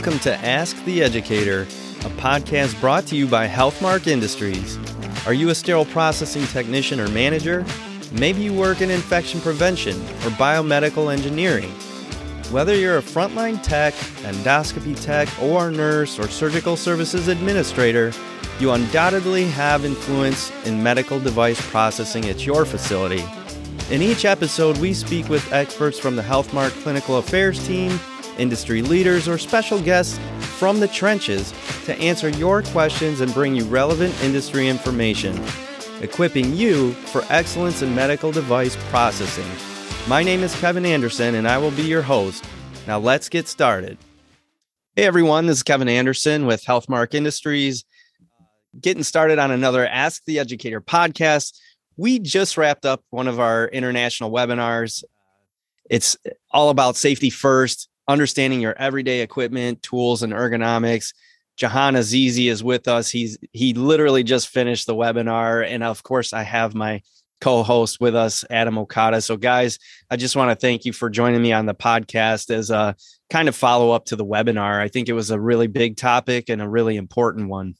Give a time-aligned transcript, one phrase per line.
[0.00, 4.78] Welcome to Ask the Educator, a podcast brought to you by Healthmark Industries.
[5.26, 7.66] Are you a sterile processing technician or manager?
[8.10, 11.68] Maybe you work in infection prevention or biomedical engineering.
[12.50, 13.92] Whether you're a frontline tech,
[14.22, 18.10] endoscopy tech, OR nurse, or surgical services administrator,
[18.58, 23.22] you undoubtedly have influence in medical device processing at your facility.
[23.90, 28.00] In each episode, we speak with experts from the Healthmark Clinical Affairs team
[28.40, 30.18] industry leaders, or special guests
[30.58, 31.52] from the trenches
[31.84, 35.38] to answer your questions and bring you relevant industry information,
[36.00, 39.46] equipping you for excellence in medical device processing.
[40.08, 42.44] My name is Kevin Anderson, and I will be your host.
[42.86, 43.98] Now, let's get started.
[44.96, 47.84] Hey, everyone, this is Kevin Anderson with Healthmark Industries.
[48.80, 51.58] Getting started on another Ask the Educator podcast.
[51.96, 55.04] We just wrapped up one of our international webinars.
[55.90, 56.16] It's
[56.50, 61.14] all about safety first understanding your everyday equipment, tools, and ergonomics.
[61.56, 63.10] Jahan Azizi is with us.
[63.10, 67.02] He's he literally just finished the webinar, and of course, I have my
[67.40, 69.20] co-host with us, Adam Okada.
[69.20, 69.78] So, guys,
[70.10, 72.94] I just want to thank you for joining me on the podcast as a
[73.30, 74.80] kind of follow up to the webinar.
[74.80, 77.74] I think it was a really big topic and a really important one.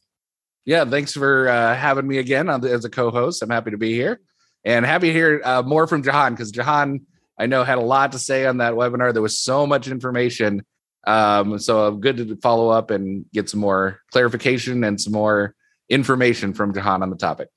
[0.65, 3.41] Yeah, thanks for uh, having me again as a co-host.
[3.41, 4.21] I'm happy to be here,
[4.63, 7.01] and happy to hear uh, more from Jahan because Jahan
[7.41, 9.13] I know had a lot to say on that webinar.
[9.13, 10.63] There was so much information.
[11.07, 15.55] Um, so good to follow up and get some more clarification and some more
[15.89, 17.49] information from Jahan on the topic.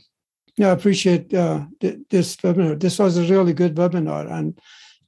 [0.56, 2.80] Yeah, I appreciate uh, th- this webinar.
[2.80, 4.58] This was a really good webinar, and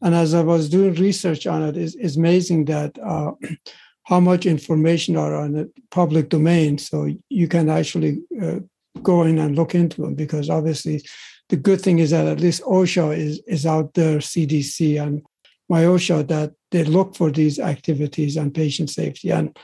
[0.03, 3.33] and as I was doing research on it, it's, it's amazing that uh,
[4.03, 6.77] how much information are on the public domain.
[6.77, 8.61] So you can actually uh,
[9.03, 11.03] go in and look into them because obviously
[11.49, 15.23] the good thing is that at least OSHA is, is out there, CDC and
[15.71, 19.31] MIOSHA, that they look for these activities and patient safety.
[19.31, 19.57] And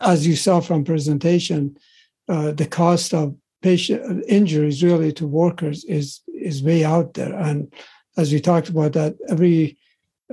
[0.00, 1.76] as you saw from presentation,
[2.28, 7.34] uh, the cost of patient injuries really to workers is is way out there.
[7.34, 7.72] And
[8.16, 9.76] as we talked about that, every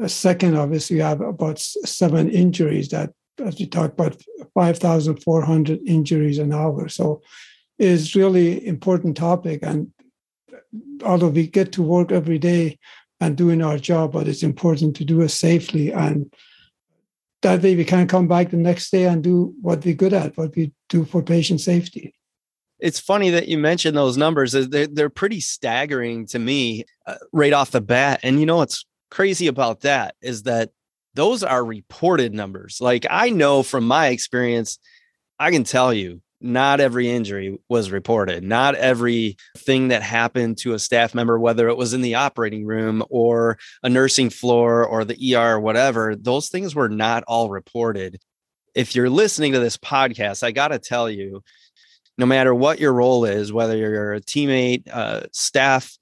[0.01, 4.21] uh, second, obviously, you have about seven injuries that, as we talked about,
[4.53, 6.87] 5,400 injuries an hour.
[6.89, 7.21] So
[7.77, 9.59] is really important topic.
[9.63, 9.91] And
[11.03, 12.79] although we get to work every day
[13.19, 15.91] and doing our job, but it's important to do it safely.
[15.91, 16.33] And
[17.41, 20.37] that way we can come back the next day and do what we're good at,
[20.37, 22.13] what we do for patient safety.
[22.79, 24.51] It's funny that you mentioned those numbers.
[24.51, 28.19] They're, pretty staggering to me uh, right off the bat.
[28.21, 30.71] And you know what's crazy about that is that
[31.13, 32.79] those are reported numbers.
[32.81, 34.77] Like I know from my experience,
[35.39, 38.43] I can tell you not every injury was reported.
[38.43, 42.65] Not every thing that happened to a staff member, whether it was in the operating
[42.65, 47.49] room or a nursing floor or the ER or whatever, those things were not all
[47.49, 48.19] reported.
[48.73, 51.41] If you're listening to this podcast, I got to tell you,
[52.17, 55.97] no matter what your role is, whether you're a teammate, uh, staff,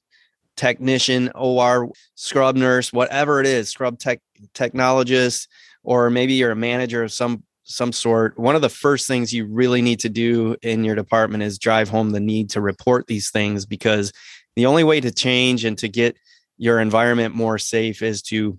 [0.55, 4.19] technician, OR, scrub nurse, whatever it is, scrub tech
[4.53, 5.47] technologist,
[5.83, 9.45] or maybe you're a manager of some some sort, one of the first things you
[9.45, 13.29] really need to do in your department is drive home the need to report these
[13.29, 14.11] things because
[14.55, 16.17] the only way to change and to get
[16.57, 18.57] your environment more safe is to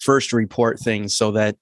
[0.00, 1.56] first report things so that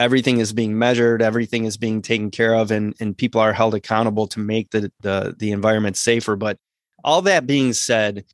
[0.00, 3.74] everything is being measured everything is being taken care of and, and people are held
[3.74, 6.36] accountable to make the, the the environment safer.
[6.36, 6.58] But
[7.02, 8.24] all that being said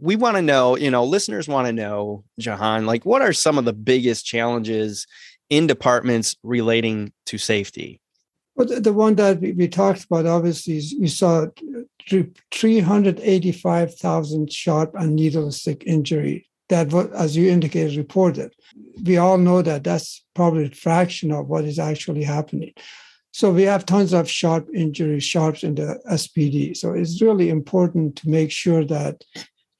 [0.00, 3.58] we want to know you know listeners want to know jahan like what are some
[3.58, 5.06] of the biggest challenges
[5.50, 8.00] in departments relating to safety?
[8.56, 11.46] Well, the, the one that we, talked about, obviously, is you saw
[12.52, 18.54] 385,000 sharp and needle stick injury that, as you indicated, reported.
[19.02, 22.72] We all know that that's probably a fraction of what is actually happening.
[23.32, 26.76] So we have tons of sharp injuries, sharps in the SPD.
[26.76, 29.24] So it's really important to make sure that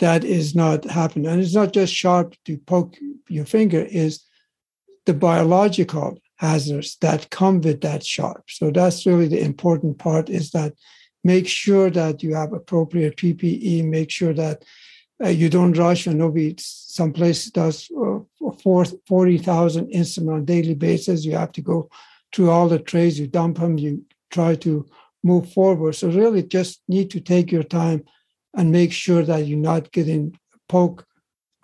[0.01, 1.29] that is not happening.
[1.29, 2.97] And it's not just sharp to poke
[3.29, 4.25] your finger, is
[5.07, 8.45] the biological hazards that come with that sharp.
[8.49, 10.75] So that's really the important part is that
[11.23, 14.65] make sure that you have appropriate PPE, make sure that
[15.23, 16.09] uh, you don't rush.
[16.09, 18.19] I know we some places does uh,
[18.63, 21.25] 40,000 instruments on a daily basis.
[21.25, 21.89] You have to go
[22.33, 24.87] through all the trays, you dump them, you try to
[25.23, 25.95] move forward.
[25.95, 28.05] So really just need to take your time
[28.57, 31.07] and make sure that you're not getting poke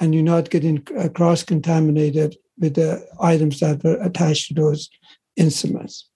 [0.00, 4.88] and you're not getting uh, cross-contaminated with the items that were attached to those
[5.36, 6.08] instruments.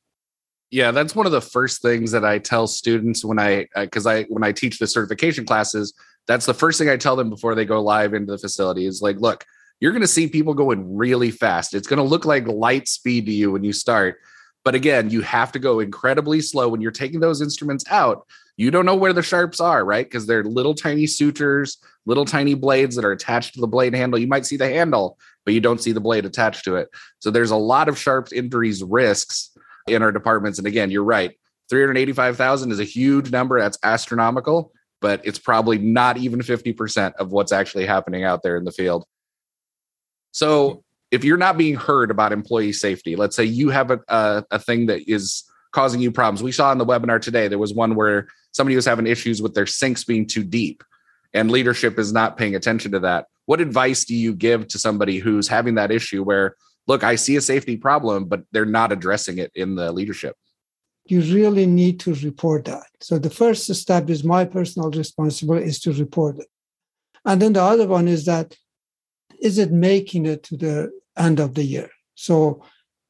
[0.70, 4.06] Yeah, that's one of the first things that I tell students when I uh, because
[4.06, 5.94] I when I teach the certification classes,
[6.26, 9.00] that's the first thing I tell them before they go live into the facility is
[9.00, 9.44] like, look,
[9.80, 11.74] you're going to see people going really fast.
[11.74, 14.18] It's going to look like light speed to you when you start,
[14.64, 18.26] But again, you have to go incredibly slow when you're taking those instruments out.
[18.56, 20.06] You don't know where the sharps are, right?
[20.06, 24.18] Because they're little tiny sutures, little tiny blades that are attached to the blade handle.
[24.18, 26.88] You might see the handle, but you don't see the blade attached to it.
[27.20, 29.50] So there's a lot of sharp injuries risks
[29.86, 30.58] in our departments.
[30.58, 31.32] And again, you're right.
[31.70, 33.58] 385,000 is a huge number.
[33.58, 38.64] That's astronomical, but it's probably not even 50% of what's actually happening out there in
[38.64, 39.04] the field.
[40.32, 44.44] So if you're not being heard about employee safety, let's say you have a, a,
[44.52, 46.42] a thing that is causing you problems.
[46.42, 49.54] We saw in the webinar today, there was one where somebody was having issues with
[49.54, 50.82] their sinks being too deep
[51.34, 53.26] and leadership is not paying attention to that.
[53.46, 56.54] What advice do you give to somebody who's having that issue where,
[56.86, 60.36] look, I see a safety problem, but they're not addressing it in the leadership?
[61.06, 62.86] You really need to report that.
[63.00, 66.46] So the first step is my personal responsibility is to report it.
[67.26, 68.56] And then the other one is that
[69.38, 71.90] is it making it to the end of the year?
[72.14, 72.64] So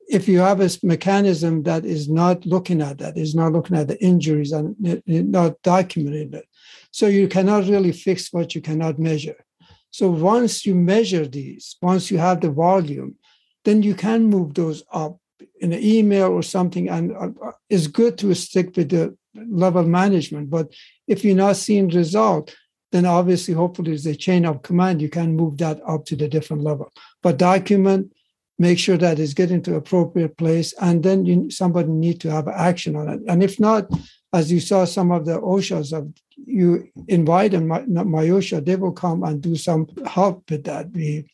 [0.09, 3.89] if you have a mechanism that is not looking at that, is not looking at
[3.89, 4.75] the injuries and
[5.07, 6.47] not documenting it,
[6.91, 9.45] so you cannot really fix what you cannot measure.
[9.91, 13.17] So once you measure these, once you have the volume,
[13.65, 15.19] then you can move those up
[15.61, 16.89] in an email or something.
[16.89, 20.51] And uh, uh, it's good to stick with the level management.
[20.51, 20.73] But
[21.07, 22.55] if you're not seeing result,
[22.93, 25.03] then obviously, hopefully, there's a chain of command.
[25.03, 26.93] You can move that up to the different level.
[27.23, 28.13] But document,
[28.59, 32.49] make sure that it's getting to appropriate place, and then you, somebody need to have
[32.49, 33.21] action on it.
[33.29, 33.89] And if not,
[34.33, 38.93] as you saw some of the OSHAs of you invite them, my, MIOSHA, they will
[38.93, 40.93] come and do some help with that.
[40.93, 41.25] The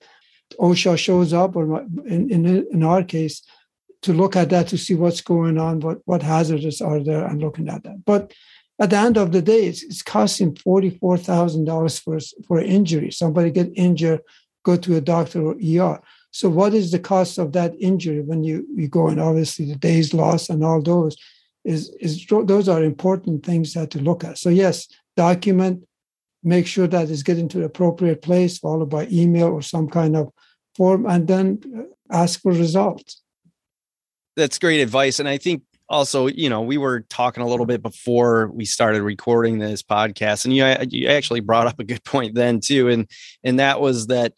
[0.58, 3.42] OSHA shows up, or in, in, in our case,
[4.02, 7.40] to look at that to see what's going on, what, what hazards are there, and
[7.40, 8.04] looking at that.
[8.04, 8.32] But
[8.80, 13.10] at the end of the day, it's, it's costing forty-four thousand dollars for for injury.
[13.10, 14.20] Somebody get injured,
[14.62, 16.00] go to a doctor or ER.
[16.30, 19.76] So, what is the cost of that injury when you you go and obviously the
[19.76, 21.16] days lost and all those
[21.64, 24.38] is is those are important things that to look at.
[24.38, 25.86] So yes, document,
[26.42, 30.16] make sure that it's getting to the appropriate place, followed by email or some kind
[30.16, 30.30] of
[30.76, 31.82] form, and then uh,
[32.14, 33.22] ask for results.
[34.36, 37.82] That's great advice, and I think also, you know, we were talking a little bit
[37.82, 42.34] before we started recording this podcast, and you you actually brought up a good point
[42.34, 43.10] then too, and
[43.44, 44.32] and that was that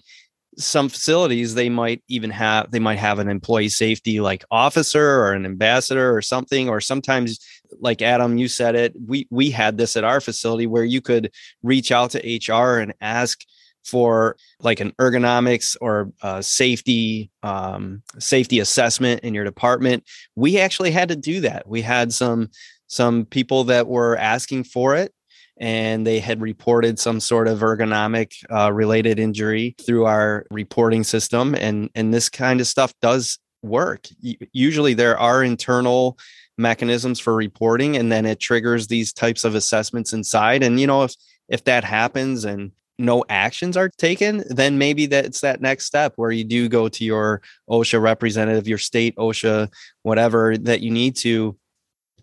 [0.59, 5.33] some facilities they might even have they might have an employee safety like officer or
[5.33, 7.39] an ambassador or something or sometimes
[7.81, 11.31] like adam you said it we we had this at our facility where you could
[11.63, 13.45] reach out to hr and ask
[13.85, 16.13] for like an ergonomics or
[16.43, 20.05] safety um, safety assessment in your department.
[20.37, 21.67] We actually had to do that.
[21.69, 22.51] We had some
[22.87, 25.13] some people that were asking for it
[25.62, 31.55] and they had reported some sort of ergonomic uh, related injury through our reporting system
[31.55, 34.09] and and this kind of stuff does work.
[34.53, 36.19] Usually there are internal
[36.59, 41.05] mechanisms for reporting and then it triggers these types of assessments inside and you know
[41.05, 41.14] if
[41.49, 46.31] if that happens and no actions are taken then maybe that's that next step where
[46.31, 49.67] you do go to your osha representative your state osha
[50.03, 51.56] whatever that you need to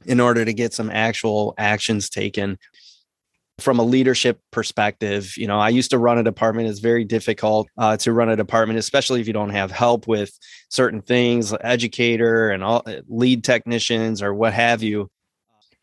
[0.05, 2.55] in order to get some actual actions taken
[3.59, 6.67] from a leadership perspective you know i used to run a department.
[6.67, 10.31] It's very difficult uh, to run a department especially if you don't have help with
[10.69, 15.09] certain things educator and all lead technicians or what have you.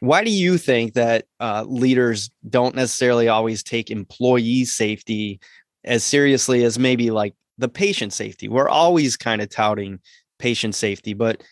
[0.01, 5.41] Why do you think that uh, leaders don't necessarily always take employee safety
[5.85, 8.49] as seriously as maybe like the patient safety?
[8.49, 10.01] We're always kind of touting
[10.39, 11.43] patient safety but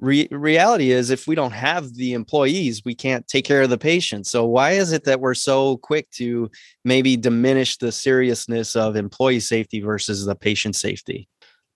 [0.00, 3.78] Re- reality is if we don't have the employees we can't take care of the
[3.78, 6.50] patients so why is it that we're so quick to
[6.84, 11.28] maybe diminish the seriousness of employee safety versus the patient safety?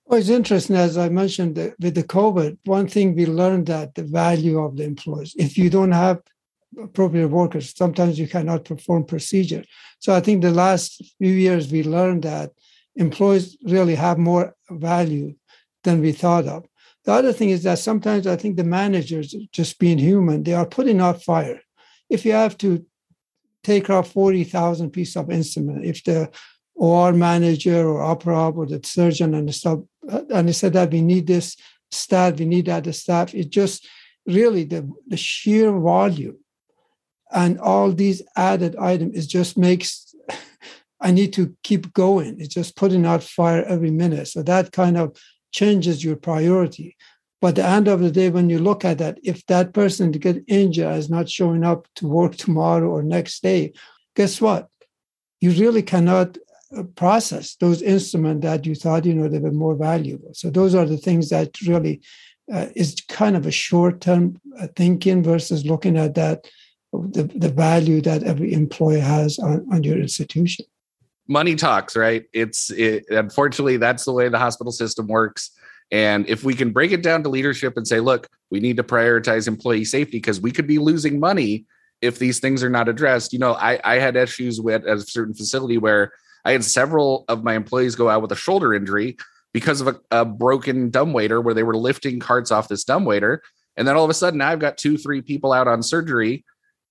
[0.07, 4.03] Well it's interesting as i mentioned with the covid one thing we learned that the
[4.03, 6.21] value of the employees if you don't have
[6.83, 9.65] appropriate workers sometimes you cannot perform procedure.
[9.99, 12.51] So i think the last few years we learned that
[12.97, 15.35] employees really have more value
[15.85, 16.65] than we thought of
[17.07, 20.67] the other thing is that sometimes I think the managers, just being human, they are
[20.67, 21.61] putting out fire.
[22.11, 22.85] If you have to
[23.63, 26.31] take off 40,000 pieces of instrument, if the
[26.75, 30.91] OR manager or opera or the surgeon and the stuff, uh, and they said that
[30.91, 31.57] we need this
[31.93, 33.87] staff, we need that staff, it just
[34.27, 36.37] really the, the sheer volume
[37.33, 40.13] and all these added items, it just makes
[41.01, 42.41] I need to keep going.
[42.41, 44.29] It's just putting out fire every minute.
[44.29, 45.17] So that kind of
[45.57, 46.97] changes your priority.
[47.41, 50.13] But at the end of the day, when you look at that, if that person
[50.13, 53.73] to get injured is not showing up to work tomorrow or next day,
[54.15, 54.69] guess what?
[55.41, 56.39] You really cannot
[56.77, 60.33] uh, process those instruments that you thought you know they were more valuable.
[60.33, 62.01] So those are the things that really
[62.53, 66.39] uh, is kind of a short term uh, thinking versus looking at that
[66.93, 70.65] the, the value that every employee has on, on your institution
[71.29, 72.25] money talks right?
[72.33, 75.51] It's it, unfortunately that's the way the hospital system works.
[75.91, 78.83] And if we can break it down to leadership and say look we need to
[78.83, 81.67] prioritize employee safety because we could be losing money
[82.03, 83.33] if these things are not addressed.
[83.33, 86.13] You know i i had issues with a certain facility where
[86.45, 89.17] i had several of my employees go out with a shoulder injury
[89.53, 93.43] because of a, a broken dumbwaiter where they were lifting carts off this dumbwaiter
[93.77, 96.45] and then all of a sudden now i've got two three people out on surgery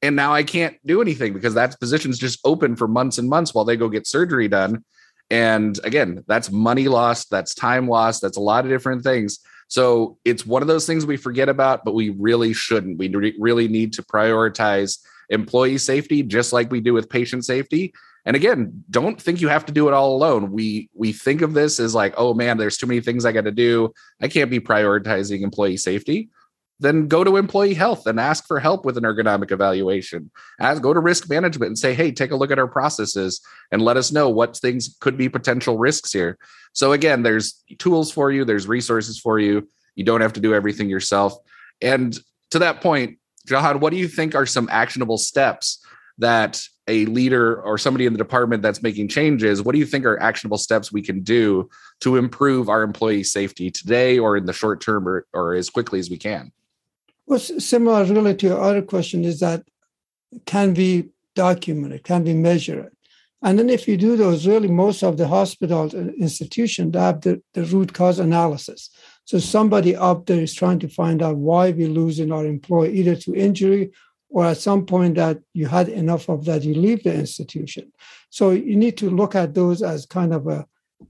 [0.05, 3.53] and now I can't do anything because that position's just open for months and months
[3.53, 4.83] while they go get surgery done.
[5.31, 9.39] And again, that's money lost, that's time lost, that's a lot of different things.
[9.67, 13.00] So it's one of those things we forget about, but we really shouldn't.
[13.00, 17.91] We re- really need to prioritize employee safety just like we do with patient safety.
[18.25, 20.51] And again, don't think you have to do it all alone.
[20.51, 23.45] We we think of this as like, oh man, there's too many things I got
[23.45, 23.91] to do.
[24.21, 26.29] I can't be prioritizing employee safety
[26.79, 30.29] then go to employee health and ask for help with an ergonomic evaluation.
[30.60, 33.41] As go to risk management and say, hey, take a look at our processes
[33.72, 36.38] and let us know what things could be potential risks here.
[36.74, 39.67] So again, there's tools for you, there's resources for you.
[39.96, 41.34] You don't have to do everything yourself.
[41.82, 42.17] And
[42.51, 45.86] to that point, Jahan, what do you think are some actionable steps
[46.17, 50.05] that a leader or somebody in the department that's making changes, what do you think
[50.05, 54.53] are actionable steps we can do to improve our employee safety today or in the
[54.53, 56.51] short term or, or as quickly as we can?
[57.27, 59.63] Well, similar really to your other question is that
[60.46, 62.91] can be documented, can be measured.
[63.41, 67.41] And then if you do those, really most of the hospitals and institutions have the,
[67.53, 68.89] the root cause analysis.
[69.25, 73.15] So somebody up there is trying to find out why we're losing our employee, either
[73.15, 73.91] to injury
[74.29, 77.91] or at some point that you had enough of that, you leave the institution.
[78.29, 80.65] So you need to look at those as kind of a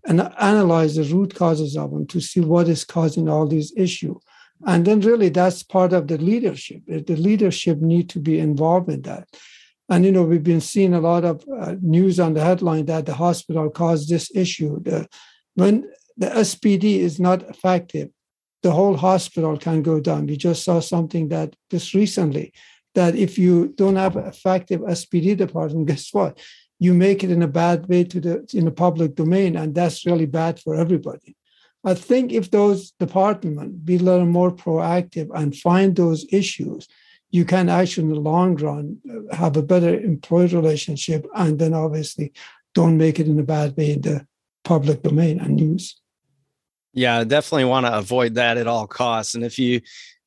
[0.05, 4.17] and analyze the root causes of them to see what is causing all these issues.
[4.65, 6.81] And then really that's part of the leadership.
[6.87, 9.27] The leadership need to be involved in that.
[9.89, 13.05] And you know we've been seeing a lot of uh, news on the headline that
[13.05, 14.81] the hospital caused this issue.
[14.81, 15.07] The,
[15.53, 18.09] when the SPD is not effective,
[18.63, 20.25] the whole hospital can go down.
[20.25, 22.51] We just saw something that just recently
[22.95, 26.39] that if you don't have effective SPD department, guess what?
[26.79, 30.05] You make it in a bad way to the in the public domain, and that's
[30.05, 31.35] really bad for everybody.
[31.85, 36.87] I think if those departments be a little more proactive and find those issues,
[37.29, 41.73] you can actually, in the long run, uh, have a better employee relationship, and then
[41.73, 42.33] obviously
[42.73, 44.25] don't make it in a bad way in the
[44.63, 45.99] public domain and news.
[46.93, 49.35] Yeah, definitely want to avoid that at all costs.
[49.35, 49.81] And if you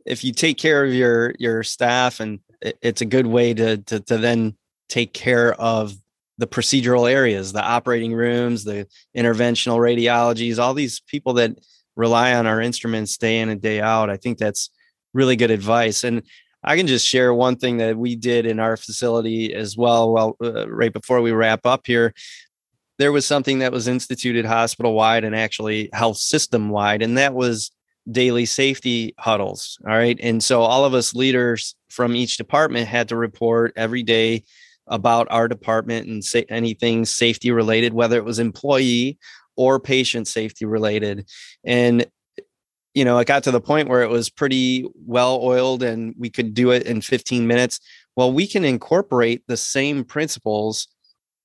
[0.04, 4.00] if you take care of your your staff, and it's a good way to to,
[4.00, 4.56] to then
[4.88, 5.94] take care of
[6.38, 11.58] the procedural areas, the operating rooms, the interventional radiologies, all these people that
[11.96, 14.08] rely on our instruments day in and day out.
[14.08, 14.70] I think that's
[15.12, 16.04] really good advice.
[16.04, 16.22] And
[16.62, 20.12] I can just share one thing that we did in our facility as well.
[20.12, 22.14] Well, uh, right before we wrap up here,
[22.98, 27.34] there was something that was instituted hospital wide and actually health system wide, and that
[27.34, 27.70] was
[28.10, 29.78] daily safety huddles.
[29.86, 30.18] All right.
[30.22, 34.44] And so all of us leaders from each department had to report every day
[34.88, 39.18] about our department and say anything safety related, whether it was employee
[39.56, 41.28] or patient safety related.
[41.64, 42.06] And
[42.94, 46.30] you know, it got to the point where it was pretty well oiled and we
[46.30, 47.78] could do it in 15 minutes.
[48.16, 50.88] Well, we can incorporate the same principles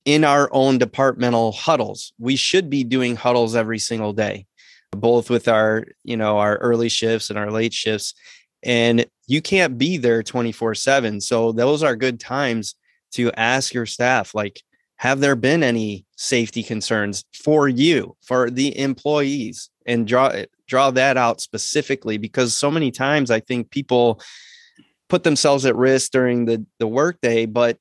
[0.04, 2.12] in our own departmental huddles.
[2.18, 4.46] We should be doing huddles every single day,
[4.90, 8.14] both with our, you know, our early shifts and our late shifts.
[8.62, 11.20] And you can't be there 24 7.
[11.20, 12.74] So those are good times
[13.14, 14.60] to ask your staff like
[14.96, 19.70] have there been any safety concerns for you for the employees?
[19.86, 24.20] and draw eh, draw that out specifically because so many times i think people
[25.08, 27.78] put themselves at risk during the the workday but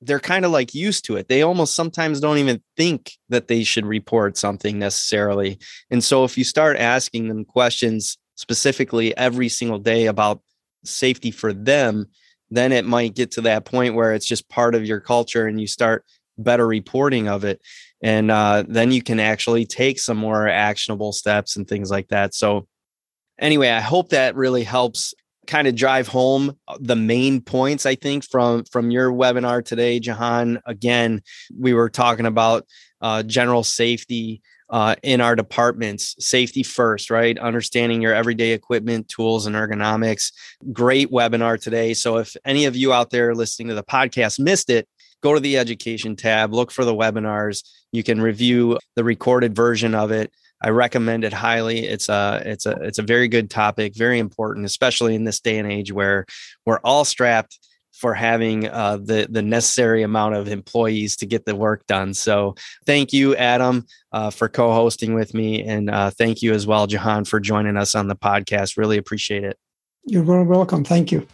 [0.00, 1.28] they're kind of like used to it.
[1.28, 5.58] They almost sometimes don't even think that they should report something necessarily.
[5.90, 10.42] And so if you start asking them questions specifically every single day about
[10.84, 12.06] safety for them
[12.50, 15.60] then it might get to that point where it's just part of your culture and
[15.60, 16.04] you start
[16.38, 17.60] better reporting of it.
[18.02, 22.34] And uh, then you can actually take some more actionable steps and things like that.
[22.34, 22.66] So
[23.38, 25.14] anyway i hope that really helps
[25.46, 30.60] kind of drive home the main points i think from from your webinar today jahan.
[30.66, 31.22] Again
[31.58, 32.66] we were talking about
[33.00, 34.40] uh, general safety
[34.70, 36.14] uh, in our departments.
[36.18, 37.38] Safety first, right?
[37.38, 40.32] Understanding your everyday equipment, tools, and ergonomics.
[40.72, 41.94] Great webinar today.
[41.94, 44.88] So if any of you out there listening to the podcast missed it,
[45.22, 47.62] go to the education tab, look for the webinars.
[47.92, 50.32] You can review the recorded version of it
[50.64, 51.80] I recommend it highly.
[51.80, 55.58] It's a it's a it's a very good topic, very important, especially in this day
[55.58, 56.24] and age where
[56.64, 57.58] we're all strapped
[57.94, 62.12] for having uh, the the necessary amount of employees to get the work done.
[62.14, 62.54] So
[62.86, 67.24] thank you, Adam, uh, for co-hosting with me, and uh, thank you as well, Jahan,
[67.24, 68.76] for joining us on the podcast.
[68.76, 69.58] Really appreciate it.
[70.04, 70.84] You're very welcome.
[70.84, 71.26] Thank you.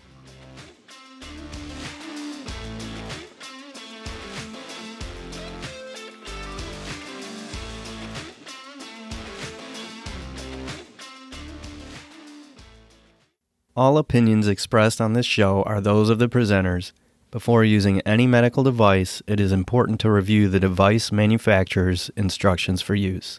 [13.76, 16.90] All opinions expressed on this show are those of the presenters.
[17.30, 22.96] Before using any medical device, it is important to review the device manufacturer's instructions for
[22.96, 23.38] use.